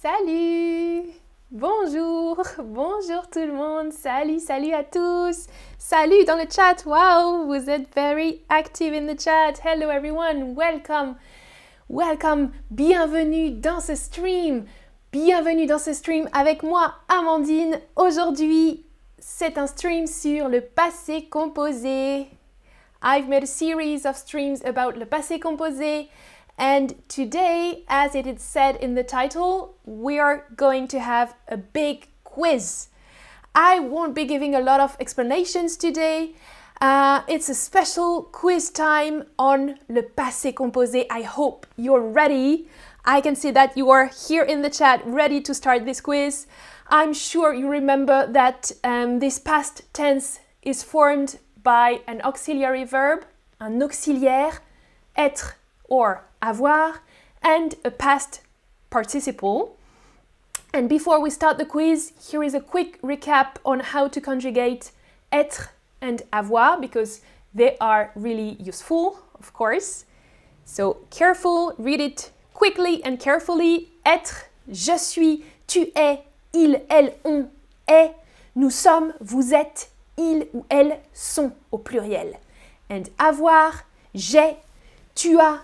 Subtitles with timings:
[0.00, 1.10] Salut!
[1.50, 2.40] Bonjour!
[2.62, 3.92] Bonjour tout le monde!
[3.92, 5.48] Salut, salut à tous!
[5.76, 6.84] Salut dans le chat!
[6.86, 9.54] Wow, vous êtes very active in the chat!
[9.64, 10.54] Hello everyone!
[10.54, 11.16] Welcome!
[11.88, 12.52] Welcome!
[12.70, 14.66] Bienvenue dans ce stream!
[15.10, 17.80] Bienvenue dans ce stream avec moi, Amandine.
[17.96, 18.86] Aujourd'hui,
[19.18, 22.28] c'est un stream sur le passé composé.
[23.02, 26.08] I've made a series of streams about le passé composé.
[26.58, 31.56] And today, as it is said in the title, we are going to have a
[31.56, 32.88] big quiz.
[33.54, 36.34] I won't be giving a lot of explanations today.
[36.80, 41.06] Uh, it's a special quiz time on le passé composé.
[41.10, 42.68] I hope you're ready.
[43.04, 46.46] I can see that you are here in the chat ready to start this quiz.
[46.88, 53.24] I'm sure you remember that um, this past tense is formed by an auxiliary verb,
[53.60, 54.60] un auxiliaire,
[55.16, 55.57] être
[55.88, 57.00] or avoir,
[57.42, 58.40] and a past
[58.90, 59.76] participle.
[60.72, 64.92] And before we start the quiz, here is a quick recap on how to conjugate
[65.32, 65.68] être
[66.00, 67.20] and avoir because
[67.54, 70.04] they are really useful, of course.
[70.64, 73.88] So careful, read it quickly and carefully.
[74.04, 76.20] Être, je suis, tu es,
[76.52, 77.48] il, elle, on
[77.86, 78.14] est,
[78.54, 82.38] nous sommes, vous êtes, ils ou elles sont au pluriel.
[82.90, 84.56] And avoir, j'ai,
[85.14, 85.60] tu as,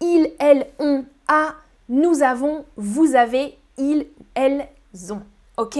[0.00, 1.54] il, elle, on a,
[1.88, 4.68] nous avons, vous avez, ils elles
[5.10, 5.22] ont.
[5.56, 5.78] OK?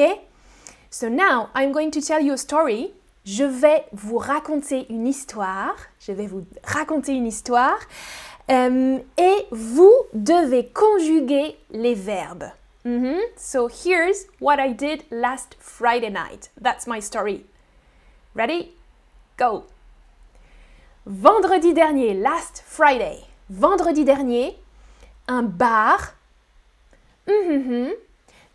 [0.91, 2.93] So now I'm going to tell you a story.
[3.25, 5.77] Je vais vous raconter une histoire.
[6.01, 7.79] Je vais vous raconter une histoire.
[8.51, 12.51] Euh, et vous devez conjuguer les verbes.
[12.85, 13.21] Mhm.
[13.37, 16.51] So here's what I did last Friday night.
[16.61, 17.45] That's my story.
[18.35, 18.73] Ready?
[19.39, 19.65] Go!
[21.07, 23.30] Vendredi dernier, last Friday.
[23.51, 24.57] Vendredi dernier,
[25.27, 26.15] un bar,
[27.27, 27.93] mhm,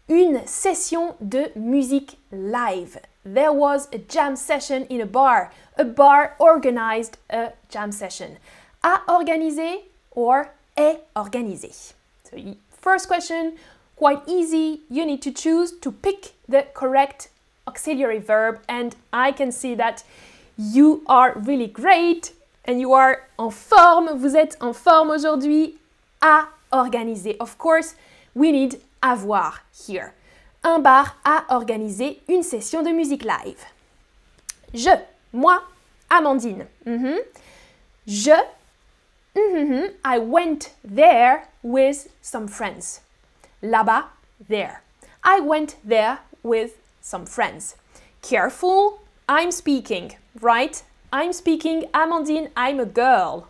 [0.07, 3.01] une session de musique live.
[3.25, 5.51] There was a jam session in a bar.
[5.77, 8.37] A bar organized a jam session.
[8.83, 10.47] A organisé or
[10.77, 11.93] est organisé.
[12.23, 12.37] So,
[12.79, 13.57] first question,
[13.97, 14.83] quite easy.
[14.89, 17.27] You need to choose to pick the correct
[17.67, 20.05] auxiliary verb, and I can see that
[20.57, 22.31] you are really great
[22.67, 24.17] and you are en forme.
[24.17, 25.77] Vous êtes en forme aujourd'hui.
[26.21, 27.35] À organiser.
[27.39, 27.95] Of course,
[28.33, 30.13] we need avoir here.
[30.63, 33.63] Un bar a organisé une session de musique live.
[34.73, 34.89] Je,
[35.31, 35.61] moi,
[36.09, 36.67] Amandine.
[36.85, 37.19] Mhm.
[38.07, 38.35] Je,
[39.35, 43.01] mhm, I went there with some friends.
[43.61, 44.05] Là-bas,
[44.47, 44.81] there.
[45.23, 47.75] I went there with some friends.
[48.21, 48.99] Careful,
[49.29, 50.83] I'm speaking, right?
[51.15, 53.47] I'm speaking, Amandine, I'm a girl.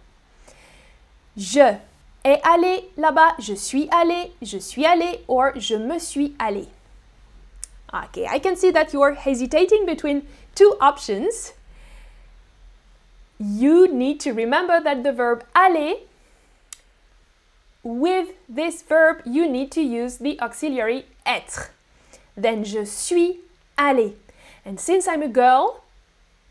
[1.35, 1.77] Je
[2.23, 6.67] est allé là-bas, je suis allé, je suis allé, or je me suis allé.
[7.91, 11.53] Okay, I can see that you are hesitating between two options.
[13.39, 15.95] You need to remember that the verb aller,
[17.81, 21.71] with this verb, you need to use the auxiliary être.
[22.37, 23.39] Then je suis
[23.75, 24.13] allé.
[24.63, 25.81] And since I'm a girl,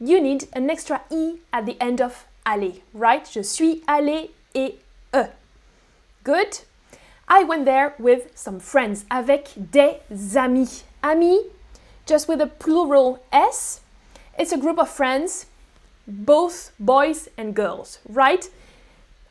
[0.01, 3.27] you need an extra i at the end of aller, right?
[3.27, 4.79] Je suis allé et
[5.15, 5.25] e.
[6.23, 6.61] Good.
[7.29, 10.01] I went there with some friends, avec des
[10.37, 10.85] amis.
[11.03, 11.41] Amis,
[12.07, 13.81] just with a plural s.
[14.39, 15.47] It's a group of friends,
[16.07, 18.49] both boys and girls, right?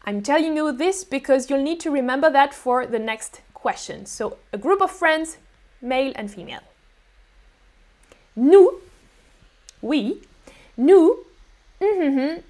[0.05, 4.05] I'm telling you this because you'll need to remember that for the next question.
[4.05, 5.37] So, a group of friends,
[5.81, 6.63] male and female.
[8.35, 8.81] Nous,
[9.81, 10.21] oui,
[10.77, 11.17] nous,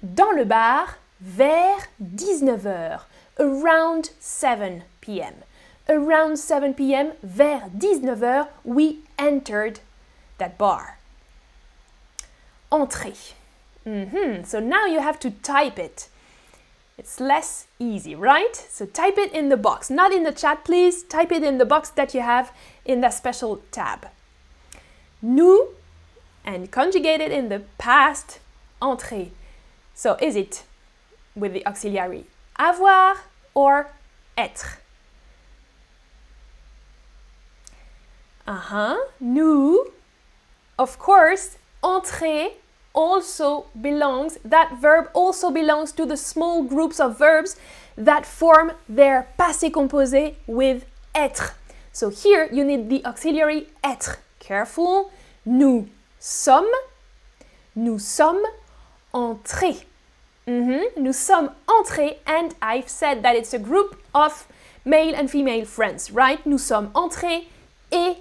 [0.02, 3.00] dans le bar vers 19h,
[3.38, 5.34] around 7 p.m.
[5.88, 9.80] Around 7 p.m., vers 19h, we entered
[10.38, 10.98] that bar.
[12.70, 13.34] Entrée.
[13.86, 14.44] Mm-hmm.
[14.44, 16.08] So now you have to type it.
[16.96, 18.54] It's less easy, right?
[18.54, 21.02] So type it in the box, not in the chat, please.
[21.02, 22.52] Type it in the box that you have
[22.84, 24.06] in that special tab.
[25.20, 25.68] Nous,
[26.44, 28.38] and conjugated in the past,
[28.80, 29.30] entrée.
[29.94, 30.64] So is it
[31.34, 32.26] with the auxiliary
[32.58, 33.16] avoir
[33.54, 33.90] or
[34.36, 34.78] être?
[38.46, 38.98] Uh-huh.
[39.20, 39.86] Nous,
[40.78, 42.50] of course, entrer
[42.94, 47.56] also belongs, that verb also belongs to the small groups of verbs
[47.96, 51.54] that form their passé composé with être.
[51.92, 54.18] So here you need the auxiliary être.
[54.40, 55.10] Careful.
[55.46, 55.88] Nous
[56.24, 56.64] sommes,
[57.76, 58.46] nous sommes
[59.12, 59.86] entrés.
[60.46, 60.82] -hmm.
[60.96, 64.46] Nous sommes entrés and I've said that it's a group of
[64.84, 66.44] male and female friends, right?
[66.46, 67.46] Nous sommes entrés
[67.90, 68.16] et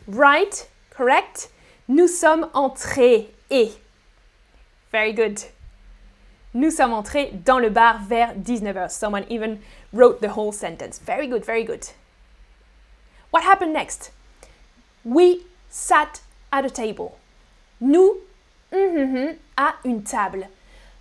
[0.08, 0.70] Right?
[0.90, 1.50] Correct?
[1.88, 3.72] Nous sommes entrés et.
[4.92, 5.40] Very good.
[6.54, 8.90] Nous sommes entrés dans le bar vers 19h.
[8.92, 9.60] Someone even
[9.94, 11.00] wrote the whole sentence.
[11.00, 11.88] Very good, very good.
[13.34, 14.12] What happened next?
[15.04, 16.22] We sat
[16.52, 17.18] at a table.
[17.82, 18.18] Nous
[18.72, 20.50] mm à une table.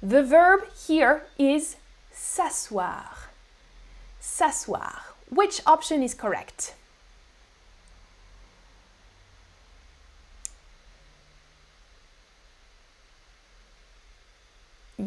[0.03, 1.77] The verb here is
[2.11, 3.29] s'asseoir.
[4.19, 5.13] S'asseoir.
[5.29, 6.75] Which option is correct?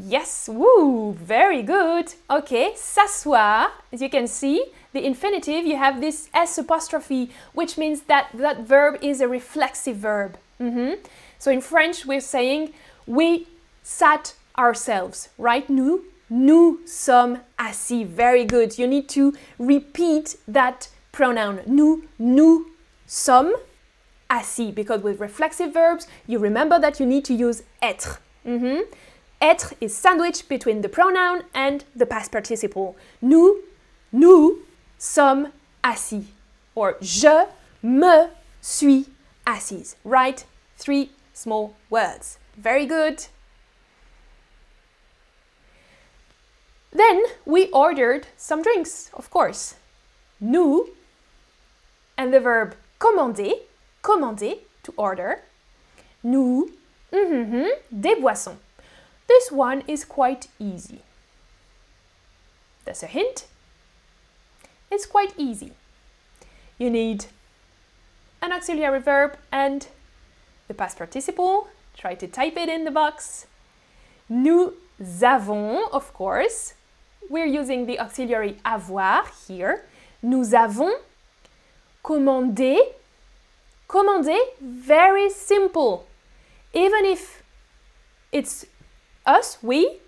[0.03, 2.13] Yes, woo, very good.
[2.30, 8.01] Okay, s'asseoir, as you can see, the infinitive, you have this S apostrophe, which means
[8.01, 10.38] that that verb is a reflexive verb.
[10.59, 10.97] Mm -hmm.
[11.39, 12.74] So in French, we're saying
[13.07, 13.45] we
[13.83, 15.69] sat ourselves, right?
[15.69, 18.03] Nous, nous sommes assis.
[18.03, 18.77] Very good.
[18.77, 21.59] You need to repeat that pronoun.
[21.65, 22.65] Nous, nous
[23.06, 23.53] sommes
[24.27, 28.19] assis because with reflexive verbs, you remember that you need to use être.
[28.44, 28.83] Mm -hmm.
[29.42, 32.96] Être is sandwiched between the pronoun and the past participle.
[33.22, 33.62] Nous,
[34.12, 34.60] nous
[34.98, 35.52] sommes
[35.84, 36.26] assis.
[36.74, 37.48] Or je
[37.82, 38.30] me
[38.62, 39.08] suis
[39.46, 39.96] assise.
[40.04, 40.44] Right?
[40.78, 42.38] Three small words.
[42.58, 43.26] Very good.
[46.92, 49.76] Then we ordered some drinks, of course.
[50.40, 50.90] Nous,
[52.18, 53.52] and the verb commander,
[54.02, 55.42] commander, to order.
[56.24, 56.72] Nous,
[57.12, 58.58] mm -hmm, des boissons.
[59.27, 61.01] This one is quite easy.
[62.86, 63.48] That's a hint.
[64.92, 65.74] It's quite easy.
[66.77, 67.25] You need
[68.42, 69.88] an auxiliary verb and
[70.68, 71.68] the past participle.
[71.98, 73.48] Try to type it in the box.
[74.30, 74.74] Nous
[75.22, 76.74] avons, of course,
[77.30, 79.86] we're using the auxiliary avoir here.
[80.22, 80.94] Nous avons
[82.04, 82.77] commandé.
[83.88, 86.07] Commandé, very simple.
[86.74, 87.44] Even if
[88.31, 88.66] it's
[89.25, 90.00] us, we,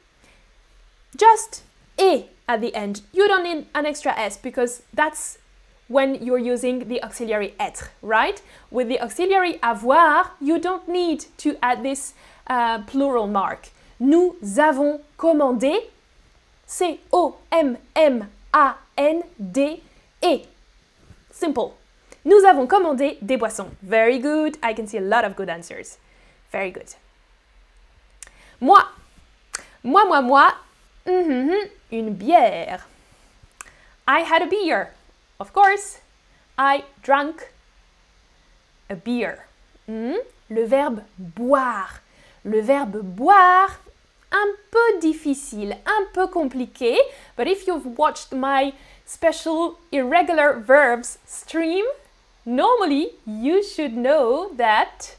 [1.16, 1.64] just
[1.98, 3.02] et at the end.
[3.14, 5.38] You don't need an extra s because that's
[5.88, 8.42] when you're using the auxiliary être, right?
[8.72, 12.14] With the auxiliary avoir, you don't need to add this
[12.48, 13.70] uh, plural mark.
[14.00, 15.90] Nous avons commandé
[16.66, 18.28] C-O-M-M-A-N-D-E.
[21.32, 21.74] Simple.
[22.26, 23.72] Nous avons commandé des boissons.
[23.82, 24.58] Very good.
[24.62, 25.98] I can see a lot of good answers.
[26.52, 26.96] Very good.
[28.60, 28.82] Moi.
[29.84, 30.54] Moi, moi, moi.
[31.06, 32.88] Mm -hmm, une bière.
[34.08, 34.88] I had a beer.
[35.40, 36.00] Of course,
[36.58, 37.52] I drank
[38.90, 39.46] a beer.
[39.88, 40.18] Hmm?
[40.50, 42.02] Le verbe boire.
[42.44, 43.80] Le verbe boire,
[44.32, 46.98] un peu difficile, un peu compliqué,
[47.38, 48.74] but if you've watched my
[49.06, 51.86] special irregular verbs stream,
[52.46, 55.16] normally you should know that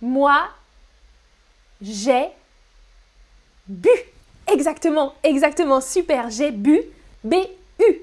[0.00, 0.48] moi,
[1.80, 2.32] j'ai
[3.68, 3.90] bu.
[4.46, 6.80] Exactement, exactement, super, j'ai bu,
[7.22, 8.00] B-U.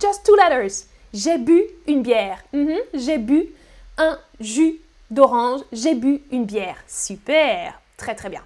[0.00, 0.86] Just two letters.
[1.12, 2.42] J'ai bu une bière.
[2.52, 2.80] -hmm.
[2.94, 3.54] J'ai bu
[3.96, 4.80] un jus
[5.10, 5.60] d'orange.
[5.72, 6.76] J'ai bu une bière.
[6.88, 7.80] Super.
[7.96, 8.42] Très très bien.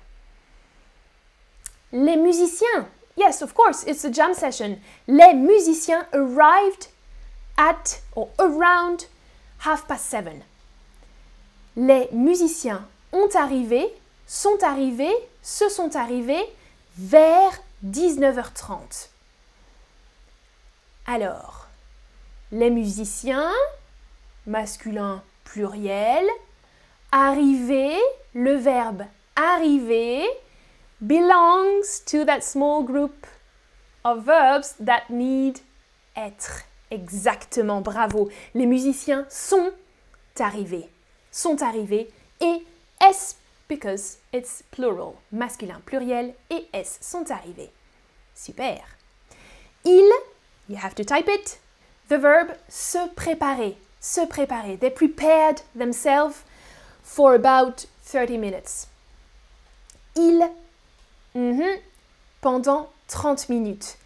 [1.92, 2.86] Les musiciens.
[3.16, 4.78] Yes, of course, it's a jam session.
[5.08, 6.88] Les musiciens arrived
[7.56, 9.08] at or around
[9.64, 10.42] half past seven.
[11.76, 13.88] Les musiciens ont arrivé,
[14.26, 16.44] sont arrivés, se sont arrivés
[16.98, 17.52] vers
[17.86, 19.08] 19h30.
[21.06, 21.68] Alors,
[22.50, 23.52] les musiciens,
[24.46, 26.26] masculin pluriel,
[27.12, 27.96] arriver,
[28.34, 29.04] le verbe
[29.36, 30.26] arriver
[31.00, 33.26] belongs to that small group
[34.04, 35.60] of verbs that need
[36.16, 36.64] être.
[36.90, 38.28] Exactement, bravo.
[38.54, 39.70] Les musiciens sont
[40.40, 40.88] arrivés.
[41.30, 42.64] Sont arrivés et
[43.00, 43.36] S
[43.68, 47.70] because it's plural, masculin pluriel et S sont arrivés.
[48.34, 48.80] Super.
[49.84, 50.12] Ils
[50.68, 51.58] You have to type it.
[52.08, 53.76] The verb se préparer.
[54.00, 54.78] Se préparer.
[54.78, 56.44] They prepared themselves
[57.02, 58.86] for about 30 minutes.
[60.14, 60.50] Ils,
[61.34, 61.80] mm -hmm,
[62.42, 63.96] pendant 30 minutes.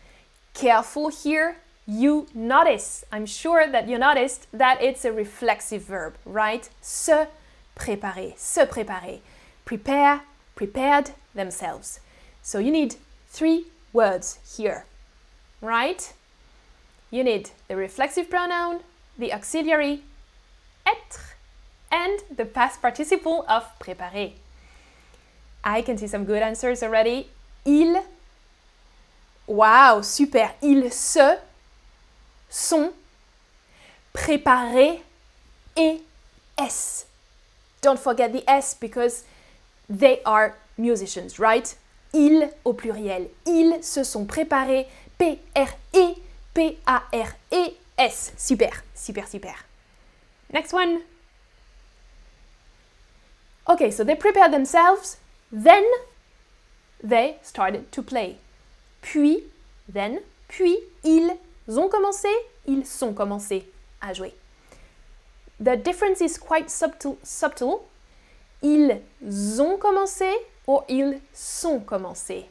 [0.54, 6.70] Careful here, you notice, I'm sure that you noticed that it's a reflexive verb, right?
[6.80, 7.26] Se
[7.74, 9.20] préparer, se préparer.
[9.64, 10.22] Prepare,
[10.54, 12.00] prepared themselves.
[12.42, 12.96] So you need
[13.28, 14.86] three words here,
[15.60, 16.12] right?
[17.12, 18.80] you need the reflexive pronoun,
[19.16, 20.02] the auxiliary
[20.84, 21.36] être,
[21.92, 24.32] and the past participle of préparer.
[25.62, 27.28] I can see some good answers already.
[27.64, 28.02] ils,
[29.46, 31.38] waouh, super, ils se
[32.50, 32.92] sont
[34.12, 35.02] préparés
[35.76, 36.00] et
[36.58, 37.06] S.
[37.82, 39.24] Don't forget the S because
[39.88, 41.76] they are musicians, right?
[42.12, 43.28] Ils au pluriel.
[43.46, 44.86] Ils se sont préparés.
[45.18, 46.14] P-R-E,
[46.54, 48.32] P-A-R-E-S.
[48.36, 49.54] Super, super, super.
[50.52, 51.02] Next one.
[53.68, 55.18] Okay, so they prepared themselves.
[55.50, 55.84] Then
[57.02, 58.38] they started to play.
[59.00, 59.44] Puis,
[59.88, 61.30] then, puis, ils
[61.68, 62.28] ont commencé,
[62.66, 63.64] ils sont commencés
[64.00, 64.34] à jouer.
[65.60, 67.18] The difference is quite subtle.
[67.22, 67.84] subtle.
[68.62, 69.00] Ils
[69.60, 70.30] ont commencé
[70.66, 72.46] or ils sont commencés.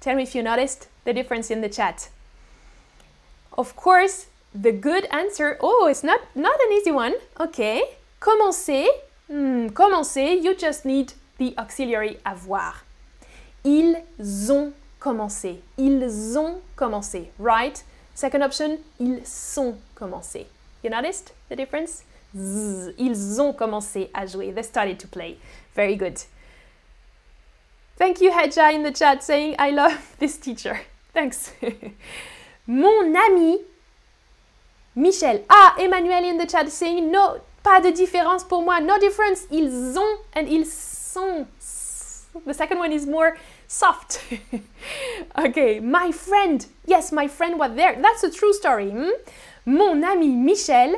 [0.00, 2.08] Tell me if you noticed the difference in the chat.
[3.56, 7.14] Of course, the good answer, oh, it's not, not an easy one.
[7.38, 7.82] Okay.
[8.20, 8.86] Commencer,
[9.28, 9.68] hmm,
[10.42, 12.84] you just need the auxiliary avoir.
[13.64, 13.96] Ils
[14.50, 15.60] ont commencé.
[15.78, 17.82] Ils ont commencé, right?
[18.14, 20.46] Second option, ils sont commencés.
[20.82, 22.04] You noticed the difference?
[22.34, 24.52] Ils ont commencé à jouer.
[24.52, 25.38] They started to play.
[25.74, 26.18] Very good.
[27.96, 30.80] Thank you, Hedja, in the chat saying, I love this teacher.
[31.12, 31.52] Thanks.
[32.66, 33.58] Mon ami
[34.94, 35.44] Michel.
[35.50, 38.80] Ah, Emmanuel in the chat saying, no, pas de différence pour moi.
[38.80, 39.46] No difference.
[39.50, 41.46] Ils ont and ils sont.
[42.46, 44.22] The second one is more soft.
[45.38, 46.64] okay, my friend.
[46.86, 48.00] Yes, my friend was there.
[48.00, 48.90] That's a true story.
[48.90, 49.10] Hmm?
[49.66, 50.94] Mon ami Michel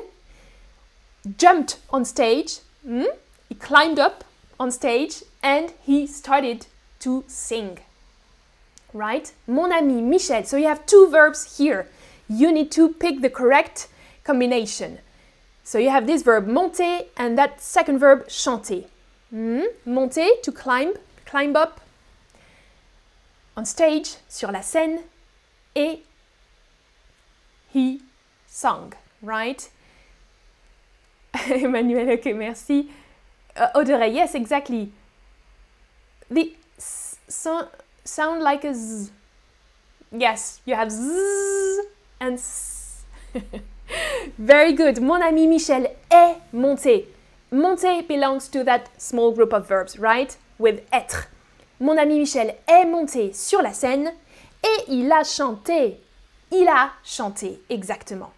[1.38, 2.58] jumped on stage.
[2.86, 3.04] Hmm?
[3.48, 4.24] He climbed up
[4.58, 6.66] on stage and he started
[7.00, 7.78] to sing.
[8.92, 9.32] Right?
[9.46, 10.44] Mon ami Michel.
[10.44, 11.88] So you have two verbs here.
[12.28, 13.88] You need to pick the correct
[14.24, 14.98] combination.
[15.64, 18.84] So you have this verb monter and that second verb chanter.
[19.30, 19.64] Hmm?
[19.86, 21.80] Monter, to climb, climb up.
[23.56, 25.04] On stage, sur la scène.
[25.74, 26.00] Et
[27.72, 28.02] he
[28.46, 29.68] sung, right?
[31.50, 32.90] Emmanuel, okay, merci.
[33.56, 34.92] Uh, yes, exactly.
[36.30, 37.68] The so,
[38.04, 39.10] sound like a z.
[40.10, 41.82] Yes, you have z
[42.20, 43.04] and s.
[44.38, 45.00] Very good.
[45.00, 47.06] Mon ami Michel est monté.
[47.50, 50.36] Monter belongs to that small group of verbs, right?
[50.58, 51.28] With être.
[51.80, 54.12] Mon ami Michel est monté sur la scène
[54.64, 56.00] et il a chanté.
[56.50, 58.32] Il a chanté, exactement.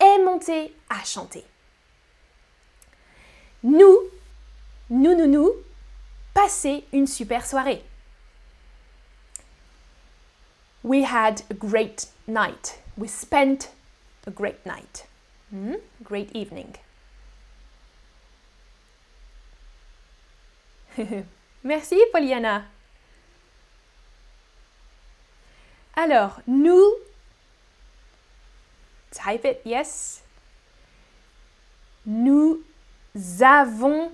[0.00, 1.44] Est monté à chanter.
[3.62, 4.10] Nous,
[4.90, 5.52] nous, nous, nous,
[6.34, 7.82] passer une super soirée.
[10.84, 12.78] We had a great night.
[12.96, 13.70] We spent
[14.26, 15.06] a great night.
[15.50, 15.74] Hmm?
[16.02, 16.76] Great evening.
[21.64, 22.64] Merci, Poliana.
[25.96, 26.94] Alors, nous,
[29.10, 30.22] type it, yes.
[32.06, 32.62] Nous
[33.14, 34.12] avons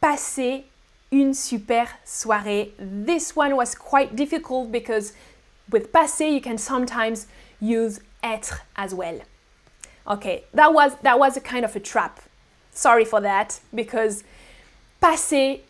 [0.00, 0.64] passé
[1.12, 2.72] une super soirée.
[2.78, 5.12] This one was quite difficult because
[5.70, 7.26] with passé you can sometimes
[7.60, 9.20] use être as well.
[10.06, 12.20] Okay, that was that was a kind of a trap.
[12.72, 14.24] Sorry for that because
[15.02, 15.60] passé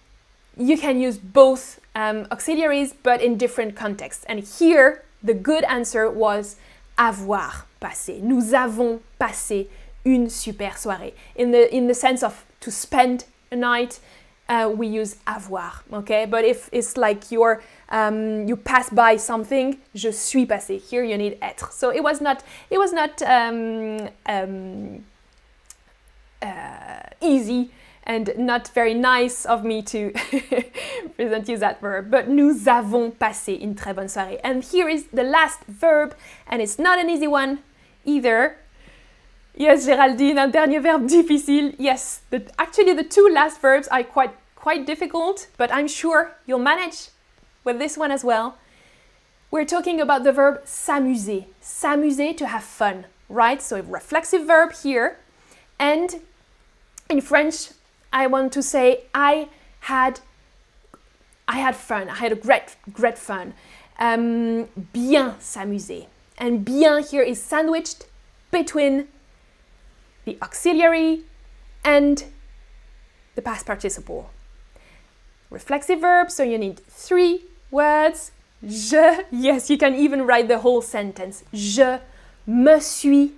[0.57, 4.25] you can use both um, auxiliaries but in different contexts.
[4.25, 6.57] And here the good answer was
[6.99, 8.21] avoir passé.
[8.21, 9.69] Nous avons passé
[10.05, 11.15] une super soirée.
[11.37, 14.01] In the in the sense of to spend a night,
[14.49, 15.83] uh, we use avoir.
[15.93, 20.81] Okay, but if it's like you're um, you pass by something, je suis passé.
[20.81, 21.73] Here you need être.
[21.73, 25.05] So it was not it was not um, um,
[26.43, 27.71] uh, easy
[28.05, 30.11] and not very nice of me to
[31.17, 32.11] present you that verb.
[32.11, 34.41] But nous avons passé une très bonne soirée.
[34.43, 36.17] And here is the last verb,
[36.47, 37.61] and it's not an easy one
[38.05, 38.57] either.
[39.61, 41.75] Yes, Géraldine, un dernier verbe difficile.
[41.79, 46.61] Yes, the, actually the two last verbs are quite quite difficult, but I'm sure you'll
[46.61, 47.11] manage
[47.63, 48.57] with this one as well.
[49.51, 51.45] We're talking about the verb s'amuser.
[51.61, 53.61] S'amuser to have fun, right?
[53.61, 55.19] So a reflexive verb here.
[55.79, 56.23] And
[57.11, 57.69] in French,
[58.15, 59.51] I want to say I
[59.81, 60.21] had
[61.47, 62.09] I had fun.
[62.09, 63.53] I had a great great fun.
[63.99, 66.07] Um, bien s'amuser.
[66.39, 68.07] And bien here is sandwiched
[68.51, 69.09] between
[70.25, 71.23] the auxiliary
[71.85, 72.25] and
[73.35, 74.31] the past participle.
[75.51, 78.33] Reflexive verb, so you need three words.
[78.65, 81.45] Je, yes, you can even write the whole sentence.
[81.53, 81.99] Je
[82.47, 83.33] me suis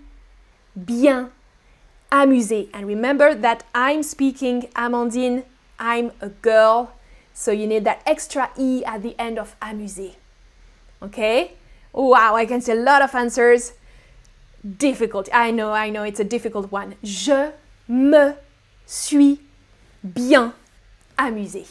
[0.76, 1.30] bien
[2.10, 2.68] amusé.
[2.72, 5.44] And remember that I'm speaking Amandine,
[5.78, 6.92] I'm a girl.
[7.32, 10.14] So you need that extra E at the end of amuser.
[11.02, 11.52] Okay?
[11.92, 13.72] Wow, I can see a lot of answers.
[14.64, 15.28] Difficult.
[15.32, 16.94] I know, I know, it's a difficult one.
[17.02, 17.52] Je
[17.88, 18.34] me
[18.86, 19.40] suis
[20.02, 20.52] bien
[21.18, 21.66] amusé.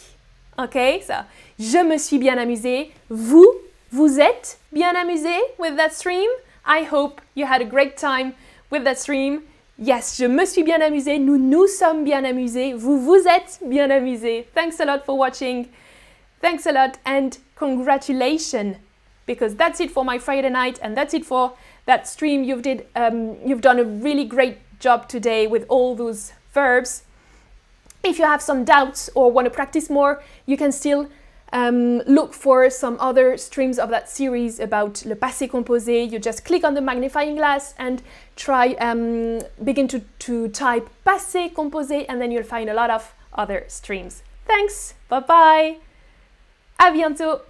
[0.59, 1.23] Okay, so
[1.57, 2.91] je me suis bien amusé.
[3.09, 3.47] Vous,
[3.91, 6.29] vous êtes bien amusé with that stream?
[6.65, 8.33] I hope you had a great time
[8.69, 9.43] with that stream.
[9.77, 11.17] Yes, je me suis bien amusé.
[11.17, 12.73] Nous nous sommes bien amusés.
[12.73, 14.45] Vous vous êtes bien amusés.
[14.53, 15.69] Thanks a lot for watching.
[16.41, 18.75] Thanks a lot and congratulations
[19.25, 21.53] because that's it for my Friday night and that's it for
[21.85, 22.43] that stream.
[22.43, 27.03] You've did um, you've done a really great job today with all those verbs.
[28.03, 31.07] If you have some doubts or want to practice more, you can still
[31.53, 36.09] um, look for some other streams of that series about le passé composé.
[36.09, 38.01] You just click on the magnifying glass and
[38.35, 43.13] try um, begin to, to type passé composé and then you'll find a lot of
[43.33, 44.23] other streams.
[44.45, 45.77] Thanks, bye bye,
[46.79, 47.41] à bientôt,